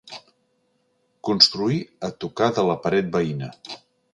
[1.29, 1.77] Construir
[2.09, 3.53] a tocar de la paret veïna.